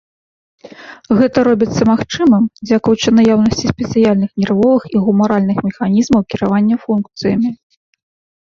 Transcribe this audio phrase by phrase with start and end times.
[1.19, 7.49] Гэта робіцца магчымым дзякуючы наяўнасці спецыяльных нервовых і гумаральных механізмаў кіравання функцыямі.